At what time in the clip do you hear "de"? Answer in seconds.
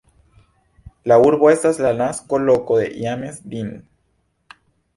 2.81-2.89